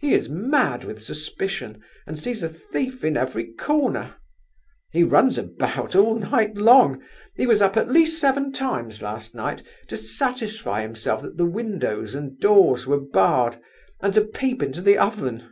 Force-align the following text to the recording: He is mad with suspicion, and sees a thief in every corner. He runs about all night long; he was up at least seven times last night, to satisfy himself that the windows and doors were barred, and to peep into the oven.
He 0.00 0.14
is 0.14 0.28
mad 0.28 0.82
with 0.82 1.00
suspicion, 1.00 1.80
and 2.08 2.18
sees 2.18 2.42
a 2.42 2.48
thief 2.48 3.04
in 3.04 3.16
every 3.16 3.52
corner. 3.52 4.16
He 4.90 5.04
runs 5.04 5.38
about 5.38 5.94
all 5.94 6.18
night 6.18 6.56
long; 6.56 7.00
he 7.36 7.46
was 7.46 7.62
up 7.62 7.76
at 7.76 7.88
least 7.88 8.20
seven 8.20 8.50
times 8.52 9.00
last 9.00 9.32
night, 9.32 9.62
to 9.86 9.96
satisfy 9.96 10.82
himself 10.82 11.22
that 11.22 11.36
the 11.36 11.46
windows 11.46 12.16
and 12.16 12.36
doors 12.40 12.88
were 12.88 12.98
barred, 12.98 13.60
and 14.00 14.12
to 14.14 14.22
peep 14.22 14.60
into 14.60 14.80
the 14.82 14.98
oven. 14.98 15.48